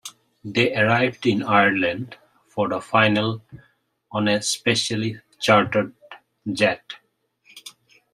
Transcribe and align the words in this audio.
They 0.43 0.75
arrived 0.75 1.27
in 1.27 1.43
Ireland 1.43 2.17
for 2.47 2.67
the 2.67 2.81
final 2.81 3.43
on 4.11 4.27
a 4.27 4.41
specially 4.41 5.21
charted 5.39 5.93
jet. 6.51 6.81